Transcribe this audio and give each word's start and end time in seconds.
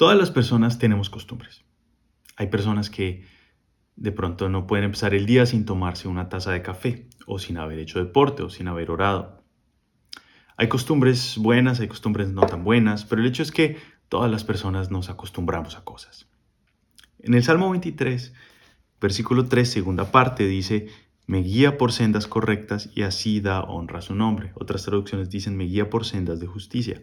Todas 0.00 0.16
las 0.16 0.30
personas 0.30 0.78
tenemos 0.78 1.10
costumbres. 1.10 1.62
Hay 2.36 2.46
personas 2.46 2.88
que 2.88 3.26
de 3.96 4.12
pronto 4.12 4.48
no 4.48 4.66
pueden 4.66 4.86
empezar 4.86 5.12
el 5.12 5.26
día 5.26 5.44
sin 5.44 5.66
tomarse 5.66 6.08
una 6.08 6.30
taza 6.30 6.52
de 6.52 6.62
café, 6.62 7.06
o 7.26 7.38
sin 7.38 7.58
haber 7.58 7.78
hecho 7.78 7.98
deporte, 7.98 8.42
o 8.42 8.48
sin 8.48 8.68
haber 8.68 8.90
orado. 8.90 9.44
Hay 10.56 10.70
costumbres 10.70 11.36
buenas, 11.36 11.80
hay 11.80 11.88
costumbres 11.88 12.30
no 12.32 12.46
tan 12.46 12.64
buenas, 12.64 13.04
pero 13.04 13.20
el 13.20 13.28
hecho 13.28 13.42
es 13.42 13.52
que 13.52 13.76
todas 14.08 14.30
las 14.30 14.42
personas 14.42 14.90
nos 14.90 15.10
acostumbramos 15.10 15.76
a 15.76 15.84
cosas. 15.84 16.30
En 17.18 17.34
el 17.34 17.42
Salmo 17.42 17.68
23, 17.68 18.32
versículo 19.02 19.48
3, 19.48 19.70
segunda 19.70 20.10
parte, 20.10 20.46
dice, 20.46 20.86
me 21.26 21.42
guía 21.42 21.76
por 21.76 21.92
sendas 21.92 22.26
correctas 22.26 22.88
y 22.94 23.02
así 23.02 23.42
da 23.42 23.60
honra 23.64 23.98
a 23.98 24.02
su 24.02 24.14
nombre. 24.14 24.52
Otras 24.54 24.82
traducciones 24.82 25.28
dicen, 25.28 25.58
me 25.58 25.64
guía 25.64 25.90
por 25.90 26.06
sendas 26.06 26.40
de 26.40 26.46
justicia. 26.46 27.02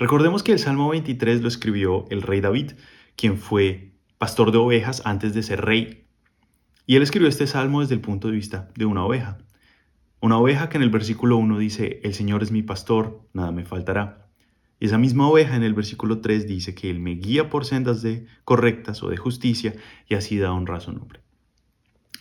Recordemos 0.00 0.42
que 0.42 0.52
el 0.52 0.58
Salmo 0.58 0.88
23 0.88 1.42
lo 1.42 1.48
escribió 1.48 2.06
el 2.08 2.22
rey 2.22 2.40
David, 2.40 2.72
quien 3.16 3.36
fue 3.36 3.92
pastor 4.16 4.50
de 4.50 4.56
ovejas 4.56 5.02
antes 5.04 5.34
de 5.34 5.42
ser 5.42 5.60
rey. 5.60 6.06
Y 6.86 6.96
él 6.96 7.02
escribió 7.02 7.28
este 7.28 7.46
salmo 7.46 7.82
desde 7.82 7.96
el 7.96 8.00
punto 8.00 8.28
de 8.28 8.34
vista 8.34 8.70
de 8.76 8.86
una 8.86 9.04
oveja. 9.04 9.36
Una 10.22 10.38
oveja 10.38 10.70
que 10.70 10.78
en 10.78 10.84
el 10.84 10.88
versículo 10.88 11.36
1 11.36 11.58
dice, 11.58 12.00
el 12.02 12.14
Señor 12.14 12.42
es 12.42 12.50
mi 12.50 12.62
pastor, 12.62 13.28
nada 13.34 13.52
me 13.52 13.66
faltará. 13.66 14.30
Y 14.78 14.86
esa 14.86 14.96
misma 14.96 15.28
oveja 15.28 15.54
en 15.54 15.64
el 15.64 15.74
versículo 15.74 16.22
3 16.22 16.46
dice 16.46 16.74
que 16.74 16.88
Él 16.88 16.98
me 16.98 17.16
guía 17.16 17.50
por 17.50 17.66
sendas 17.66 18.00
de 18.00 18.24
correctas 18.44 19.02
o 19.02 19.10
de 19.10 19.18
justicia 19.18 19.74
y 20.08 20.14
así 20.14 20.38
da 20.38 20.50
honra 20.50 20.78
a 20.78 20.80
su 20.80 20.94
nombre. 20.94 21.20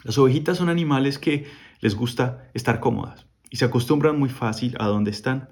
Las 0.03 0.17
ovejitas 0.17 0.57
son 0.57 0.67
animales 0.67 1.17
que 1.17 1.47
les 1.79 1.95
gusta 1.95 2.49
estar 2.53 2.81
cómodas 2.81 3.25
y 3.49 3.55
se 3.55 3.63
acostumbran 3.63 4.19
muy 4.19 4.27
fácil 4.27 4.75
a 4.79 4.87
donde 4.87 5.11
están. 5.11 5.47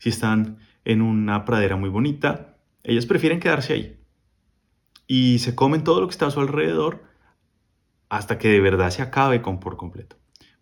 Si 0.00 0.08
están 0.08 0.58
en 0.84 1.02
una 1.02 1.44
pradera 1.44 1.76
muy 1.76 1.88
bonita, 1.88 2.56
ellas 2.82 3.06
prefieren 3.06 3.40
quedarse 3.40 3.72
ahí. 3.72 3.98
Y 5.06 5.38
se 5.38 5.54
comen 5.54 5.84
todo 5.84 6.00
lo 6.00 6.06
que 6.06 6.12
está 6.12 6.26
a 6.26 6.30
su 6.30 6.40
alrededor 6.40 7.04
hasta 8.08 8.38
que 8.38 8.48
de 8.48 8.60
verdad 8.60 8.90
se 8.90 9.02
acabe 9.02 9.42
con 9.42 9.60
por 9.60 9.76
completo. 9.76 10.16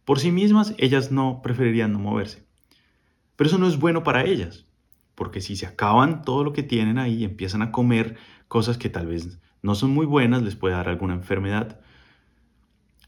Por 0.04 0.18
sí 0.18 0.32
mismas, 0.32 0.74
ellas 0.78 1.12
no 1.12 1.40
preferirían 1.42 1.92
no 1.92 1.98
moverse. 1.98 2.44
Pero 3.36 3.48
eso 3.48 3.58
no 3.58 3.66
es 3.66 3.78
bueno 3.78 4.02
para 4.02 4.24
ellas, 4.24 4.66
porque 5.14 5.40
si 5.40 5.56
se 5.56 5.66
acaban 5.66 6.22
todo 6.22 6.44
lo 6.44 6.52
que 6.52 6.62
tienen 6.62 6.98
ahí 6.98 7.14
y 7.14 7.24
empiezan 7.24 7.62
a 7.62 7.72
comer 7.72 8.16
cosas 8.48 8.78
que 8.78 8.88
tal 8.88 9.06
vez 9.06 9.40
no 9.62 9.74
son 9.74 9.90
muy 9.90 10.06
buenas, 10.06 10.42
les 10.42 10.56
puede 10.56 10.74
dar 10.74 10.88
alguna 10.88 11.14
enfermedad. 11.14 11.80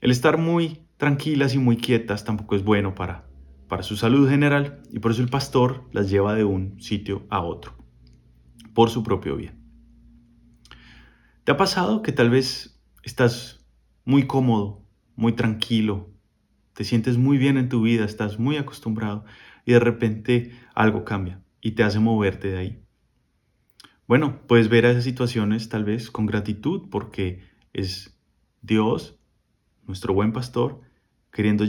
El 0.00 0.10
estar 0.10 0.38
muy 0.38 0.82
tranquilas 0.96 1.54
y 1.54 1.58
muy 1.58 1.76
quietas 1.76 2.24
tampoco 2.24 2.54
es 2.54 2.64
bueno 2.64 2.94
para 2.94 3.26
para 3.68 3.82
su 3.82 3.96
salud 3.96 4.28
general 4.28 4.82
y 4.90 4.98
por 4.98 5.12
eso 5.12 5.22
el 5.22 5.28
pastor 5.28 5.88
las 5.92 6.10
lleva 6.10 6.34
de 6.34 6.44
un 6.44 6.80
sitio 6.80 7.26
a 7.30 7.40
otro, 7.40 7.76
por 8.74 8.90
su 8.90 9.02
propio 9.02 9.36
bien. 9.36 9.60
¿Te 11.44 11.52
ha 11.52 11.56
pasado 11.56 12.02
que 12.02 12.12
tal 12.12 12.30
vez 12.30 12.80
estás 13.02 13.64
muy 14.04 14.26
cómodo, 14.26 14.82
muy 15.16 15.32
tranquilo, 15.32 16.10
te 16.72 16.84
sientes 16.84 17.18
muy 17.18 17.38
bien 17.38 17.56
en 17.56 17.68
tu 17.68 17.82
vida, 17.82 18.04
estás 18.04 18.38
muy 18.38 18.56
acostumbrado 18.56 19.24
y 19.64 19.72
de 19.72 19.80
repente 19.80 20.52
algo 20.74 21.04
cambia 21.04 21.42
y 21.60 21.72
te 21.72 21.84
hace 21.84 22.00
moverte 22.00 22.48
de 22.48 22.58
ahí? 22.58 22.84
Bueno, 24.06 24.46
puedes 24.46 24.68
ver 24.68 24.84
esas 24.84 25.04
situaciones 25.04 25.68
tal 25.68 25.84
vez 25.84 26.10
con 26.10 26.26
gratitud 26.26 26.88
porque 26.90 27.42
es 27.72 28.18
Dios, 28.60 29.18
nuestro 29.86 30.12
buen 30.12 30.32
pastor, 30.32 30.80
queriendo, 31.34 31.66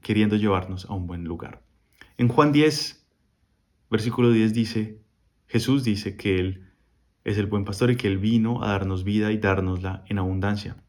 queriendo 0.00 0.36
llevarnos 0.36 0.86
a 0.86 0.94
un 0.94 1.06
buen 1.06 1.24
lugar. 1.24 1.62
En 2.16 2.28
Juan 2.28 2.50
10, 2.50 3.06
versículo 3.90 4.30
10 4.30 4.54
dice, 4.54 5.02
Jesús 5.46 5.84
dice 5.84 6.16
que 6.16 6.38
Él 6.40 6.72
es 7.22 7.36
el 7.36 7.44
buen 7.44 7.66
pastor 7.66 7.90
y 7.90 7.96
que 7.96 8.08
Él 8.08 8.16
vino 8.16 8.64
a 8.64 8.68
darnos 8.68 9.04
vida 9.04 9.32
y 9.32 9.36
dárnosla 9.36 10.02
en 10.08 10.18
abundancia. 10.18 10.82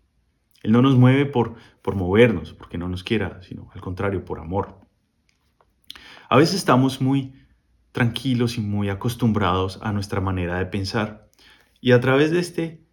Él 0.64 0.72
no 0.72 0.82
nos 0.82 0.96
mueve 0.96 1.26
por, 1.26 1.56
por 1.82 1.96
movernos, 1.96 2.54
porque 2.54 2.78
no 2.78 2.88
nos 2.88 3.04
quiera, 3.04 3.42
sino 3.42 3.70
al 3.76 3.82
contrario, 3.82 4.24
por 4.24 4.40
amor. 4.40 4.80
A 6.30 6.38
veces 6.38 6.56
estamos 6.56 7.02
muy 7.02 7.34
tranquilos 7.92 8.58
y 8.58 8.62
muy 8.62 8.88
acostumbrados 8.88 9.80
a 9.82 9.92
nuestra 9.92 10.22
manera 10.22 10.58
de 10.60 10.66
pensar. 10.66 11.30
Y 11.82 11.92
a 11.92 12.00
través 12.00 12.32
de, 12.32 12.40
este, 12.40 12.86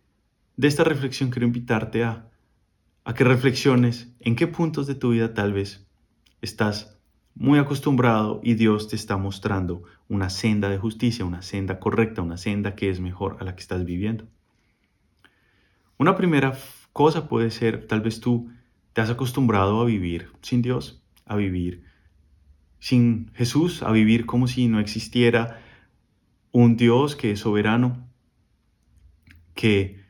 de 0.56 0.67
esta 0.67 0.83
reflexión 0.83 1.31
quiero 1.31 1.47
invitarte 1.47 2.03
a 2.03 2.34
a 3.04 3.15
que 3.15 3.25
reflexiones 3.25 4.12
en 4.20 4.34
qué 4.34 4.47
puntos 4.47 4.87
de 4.87 4.94
tu 4.94 5.10
vida 5.10 5.34
tal 5.34 5.53
vez 5.53 5.87
estás 6.41 6.98
muy 7.34 7.59
acostumbrado 7.59 8.41
y 8.42 8.54
Dios 8.54 8.88
te 8.88 8.97
está 8.97 9.16
mostrando 9.16 9.82
una 10.09 10.31
senda 10.31 10.69
de 10.69 10.78
justicia, 10.78 11.25
una 11.25 11.43
senda 11.43 11.78
correcta, 11.78 12.22
una 12.22 12.37
senda 12.37 12.75
que 12.75 12.88
es 12.91 13.00
mejor 13.00 13.37
a 13.41 13.44
la 13.44 13.54
que 13.54 13.60
estás 13.60 13.84
viviendo. 13.84 14.26
Una 15.98 16.16
primera 16.16 16.56
cosa 16.93 17.28
puede 17.28 17.50
ser, 17.50 17.87
tal 17.87 18.00
vez 18.00 18.20
tú 18.20 18.50
te 18.93 19.00
has 19.00 19.10
acostumbrado 19.10 19.81
a 19.81 19.84
vivir 19.84 20.31
sin 20.43 20.62
Dios, 20.62 21.03
a 21.26 21.37
vivir 21.37 21.84
sin 22.78 23.31
Jesús, 23.34 23.82
a 23.82 23.91
vivir 23.91 24.26
como 24.26 24.47
si 24.47 24.69
no 24.69 24.78
existiera 24.78 25.60
un 26.53 26.76
Dios 26.76 27.16
que 27.16 27.32
es 27.32 27.41
soberano, 27.41 28.09
que 29.54 30.04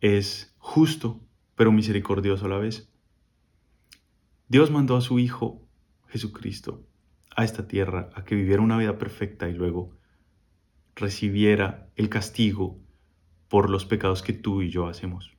es 0.00 0.54
justo, 0.58 1.20
pero 1.58 1.72
misericordioso 1.72 2.46
a 2.46 2.48
la 2.48 2.58
vez. 2.58 2.88
Dios 4.46 4.70
mandó 4.70 4.96
a 4.96 5.00
su 5.00 5.18
Hijo 5.18 5.60
Jesucristo 6.06 6.86
a 7.36 7.44
esta 7.44 7.66
tierra 7.66 8.10
a 8.14 8.24
que 8.24 8.36
viviera 8.36 8.62
una 8.62 8.78
vida 8.78 8.96
perfecta 8.96 9.48
y 9.48 9.54
luego 9.54 9.98
recibiera 10.94 11.90
el 11.96 12.08
castigo 12.08 12.78
por 13.48 13.70
los 13.70 13.84
pecados 13.84 14.22
que 14.22 14.32
tú 14.32 14.62
y 14.62 14.70
yo 14.70 14.86
hacemos. 14.86 15.36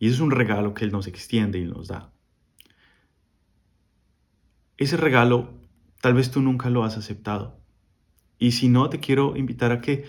Y 0.00 0.08
eso 0.08 0.16
es 0.16 0.20
un 0.22 0.32
regalo 0.32 0.74
que 0.74 0.84
Él 0.84 0.90
nos 0.90 1.06
extiende 1.06 1.60
y 1.60 1.66
nos 1.66 1.86
da. 1.86 2.12
Ese 4.76 4.96
regalo 4.96 5.54
tal 6.00 6.14
vez 6.14 6.32
tú 6.32 6.42
nunca 6.42 6.68
lo 6.68 6.82
has 6.82 6.96
aceptado. 6.96 7.60
Y 8.40 8.52
si 8.52 8.68
no, 8.68 8.90
te 8.90 8.98
quiero 8.98 9.36
invitar 9.36 9.70
a 9.70 9.80
que 9.80 10.04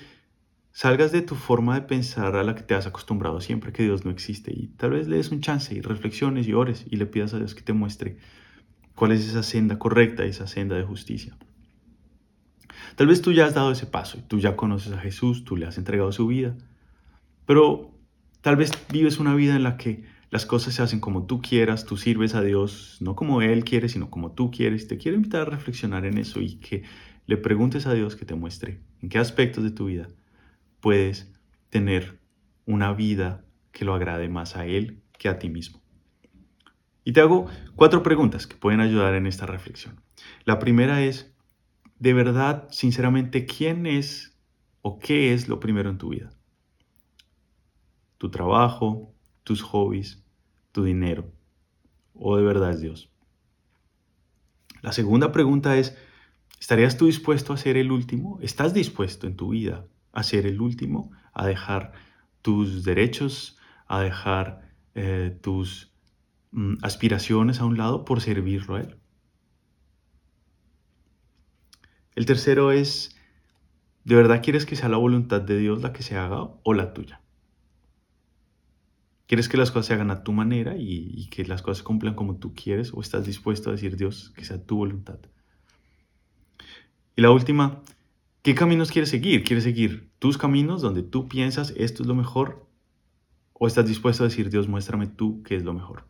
salgas 0.72 1.12
de 1.12 1.22
tu 1.22 1.36
forma 1.36 1.76
de 1.76 1.82
pensar 1.88 2.36
a 2.36 2.44
la 2.44 2.56
que 2.56 2.64
te 2.64 2.76
has 2.76 2.88
acostumbrado 2.88 3.42
siempre 3.42 3.74
que 3.74 3.84
Dios 3.84 4.06
no 4.06 4.12
existe 4.12 4.52
y 4.56 4.68
tal 4.78 4.92
vez 4.92 5.08
le 5.08 5.18
des 5.18 5.32
un 5.32 5.42
chance 5.42 5.74
y 5.74 5.82
reflexiones 5.82 6.48
y 6.48 6.54
ores 6.54 6.86
y 6.90 6.98
le 6.98 7.06
pidas 7.06 7.34
a 7.34 7.38
Dios 7.38 7.56
que 7.56 7.62
te 7.62 7.74
muestre 7.74 8.18
cuál 8.96 9.12
es 9.12 9.28
esa 9.28 9.44
senda 9.44 9.80
correcta, 9.80 10.26
esa 10.26 10.48
senda 10.48 10.76
de 10.76 10.84
justicia. 10.84 11.38
Tal 12.96 13.08
vez 13.08 13.22
tú 13.22 13.32
ya 13.32 13.46
has 13.46 13.54
dado 13.54 13.72
ese 13.72 13.86
paso 13.86 14.18
y 14.18 14.22
tú 14.22 14.40
ya 14.40 14.56
conoces 14.56 14.94
a 14.94 15.00
Jesús, 15.00 15.46
tú 15.46 15.56
le 15.56 15.66
has 15.66 15.78
entregado 15.78 16.12
su 16.12 16.28
vida, 16.28 16.56
pero 17.46 17.98
tal 18.42 18.56
vez 18.56 18.72
vives 18.92 19.20
una 19.20 19.36
vida 19.36 19.56
en 19.56 19.64
la 19.64 19.78
que 19.78 20.04
las 20.30 20.46
cosas 20.46 20.76
se 20.76 20.84
hacen 20.84 21.00
como 21.00 21.26
tú 21.26 21.42
quieras, 21.42 21.86
tú 21.86 21.98
sirves 21.98 22.36
a 22.36 22.42
Dios 22.42 22.98
no 23.00 23.16
como 23.16 23.42
Él 23.42 23.64
quiere, 23.64 23.90
sino 23.90 24.12
como 24.12 24.34
tú 24.34 24.52
quieres. 24.52 24.88
Te 24.88 24.98
quiero 24.98 25.16
invitar 25.18 25.42
a 25.42 25.46
reflexionar 25.46 26.06
en 26.06 26.18
eso 26.18 26.40
y 26.40 26.56
que 26.56 26.84
le 27.26 27.38
preguntes 27.38 27.88
a 27.88 27.94
Dios 27.94 28.16
que 28.16 28.26
te 28.26 28.36
muestre 28.36 28.80
en 29.02 29.10
qué 29.10 29.18
aspectos 29.18 29.64
de 29.64 29.72
tu 29.72 29.86
vida 29.86 30.08
puedes 30.80 31.32
tener 31.70 32.20
una 32.66 32.94
vida 32.94 33.46
que 33.72 33.86
lo 33.86 33.94
agrade 33.94 34.30
más 34.30 34.56
a 34.56 34.66
Él 34.66 35.02
que 35.18 35.30
a 35.30 35.40
ti 35.40 35.50
mismo. 35.50 35.82
Y 37.04 37.14
te 37.14 37.22
hago 37.22 37.48
cuatro 37.76 38.04
preguntas 38.04 38.48
que 38.48 38.56
pueden 38.56 38.82
ayudar 38.82 39.16
en 39.16 39.26
esta 39.26 39.46
reflexión. 39.46 40.02
La 40.46 40.60
primera 40.60 41.02
es, 41.02 41.34
de 41.98 42.14
verdad, 42.14 42.68
sinceramente, 42.72 43.46
¿quién 43.46 43.86
es 43.86 44.38
o 44.82 45.00
qué 45.00 45.34
es 45.34 45.48
lo 45.48 45.60
primero 45.60 45.90
en 45.90 45.98
tu 45.98 46.10
vida? 46.10 46.30
¿Tu 48.18 48.30
trabajo, 48.30 49.14
tus 49.44 49.62
hobbies, 49.62 50.24
tu 50.72 50.84
dinero? 50.84 51.32
¿O 52.14 52.38
de 52.38 52.44
verdad 52.44 52.72
es 52.72 52.82
Dios? 52.82 53.12
La 54.82 54.92
segunda 54.92 55.32
pregunta 55.32 55.78
es, 55.78 55.98
¿estarías 56.60 56.98
tú 56.98 57.08
dispuesto 57.08 57.54
a 57.54 57.58
ser 57.58 57.78
el 57.78 57.92
último? 57.92 58.40
¿Estás 58.42 58.74
dispuesto 58.74 59.28
en 59.28 59.36
tu 59.36 59.50
vida 59.50 59.86
a 60.12 60.24
ser 60.24 60.46
el 60.46 60.62
último, 60.62 61.12
a 61.34 61.46
dejar 61.46 61.94
tus 62.42 62.84
derechos, 62.84 63.58
a 63.88 64.02
dejar 64.02 64.70
eh, 64.96 65.38
tus 65.42 65.94
mm, 66.52 66.76
aspiraciones 66.82 67.60
a 67.60 67.66
un 67.66 67.78
lado 67.78 68.06
por 68.06 68.22
servirlo 68.22 68.76
a 68.76 68.82
Él. 68.82 68.98
El 72.16 72.26
tercero 72.26 72.72
es, 72.72 73.16
¿de 74.04 74.16
verdad 74.16 74.42
quieres 74.44 74.66
que 74.66 74.76
sea 74.76 74.90
la 74.90 74.98
voluntad 74.98 75.42
de 75.42 75.58
Dios 75.58 75.82
la 75.82 75.94
que 75.94 76.04
se 76.04 76.18
haga 76.18 76.50
o 76.64 76.74
la 76.74 76.94
tuya? 76.94 77.22
¿Quieres 79.28 79.48
que 79.48 79.58
las 79.58 79.70
cosas 79.70 79.86
se 79.86 79.94
hagan 79.94 80.10
a 80.10 80.24
tu 80.24 80.32
manera 80.34 80.76
y, 80.76 81.12
y 81.14 81.30
que 81.30 81.46
las 81.46 81.62
cosas 81.62 81.84
cumplan 81.84 82.16
como 82.16 82.38
tú 82.38 82.56
quieres 82.56 82.92
o 82.94 83.02
estás 83.02 83.26
dispuesto 83.26 83.70
a 83.70 83.74
decir 83.74 83.96
Dios 83.96 84.34
que 84.36 84.44
sea 84.44 84.66
tu 84.66 84.78
voluntad? 84.78 85.20
Y 87.16 87.22
la 87.22 87.32
última, 87.32 87.84
¿Qué 88.50 88.56
caminos 88.56 88.90
quieres 88.90 89.12
seguir? 89.12 89.44
¿Quieres 89.44 89.64
seguir 89.64 90.10
tus 90.18 90.40
caminos 90.40 90.82
donde 90.82 91.04
tú 91.04 91.28
piensas 91.28 91.72
esto 91.78 92.02
es 92.02 92.08
lo 92.08 92.16
mejor? 92.16 92.66
¿O 93.54 93.68
estás 93.68 93.86
dispuesto 93.86 94.24
a 94.24 94.28
decir, 94.28 94.50
Dios, 94.50 94.68
muéstrame 94.68 95.06
tú 95.06 95.44
qué 95.44 95.56
es 95.56 95.64
lo 95.64 95.72
mejor? 95.72 96.08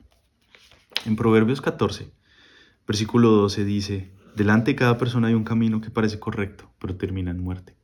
En 1.05 1.17
Proverbios 1.17 1.59
14, 1.59 2.13
versículo 2.87 3.31
12 3.31 3.65
dice, 3.65 4.13
delante 4.37 4.71
de 4.71 4.77
cada 4.77 4.97
persona 4.97 5.27
hay 5.27 5.33
un 5.33 5.43
camino 5.43 5.81
que 5.81 5.89
parece 5.89 6.17
correcto, 6.17 6.71
pero 6.79 6.95
termina 6.95 7.29
en 7.29 7.43
muerte. 7.43 7.75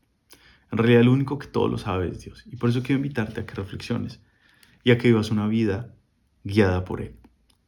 En 0.71 0.77
realidad 0.77 1.01
el 1.01 1.09
único 1.09 1.37
que 1.37 1.47
todo 1.47 1.67
lo 1.67 1.77
sabe 1.77 2.07
es 2.07 2.21
Dios. 2.21 2.45
Y 2.49 2.55
por 2.55 2.69
eso 2.69 2.81
quiero 2.81 2.95
invitarte 2.95 3.41
a 3.41 3.45
que 3.45 3.55
reflexiones 3.55 4.21
y 4.85 4.91
a 4.91 4.97
que 4.97 5.09
vivas 5.09 5.31
una 5.31 5.49
vida 5.49 5.93
guiada 6.45 6.85
por 6.85 7.01
Él. 7.01 7.17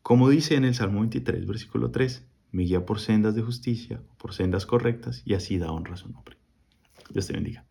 Como 0.04 0.30
dice 0.30 0.56
en 0.56 0.64
el 0.64 0.74
Salmo 0.74 1.02
23, 1.02 1.48
versículo 1.48 1.92
3, 1.92 2.26
me 2.54 2.64
guía 2.64 2.86
por 2.86 3.02
sendas 3.02 3.36
de 3.36 3.42
justicia, 3.42 4.02
por 4.18 4.34
sendas 4.34 4.66
correctas, 4.66 5.22
y 5.26 5.34
así 5.34 5.58
da 5.58 5.70
honra 5.70 5.96
a 5.96 5.98
su 5.98 6.08
nombre. 6.08 6.38
Dios 7.14 7.28
te 7.28 7.34
bendiga. 7.34 7.67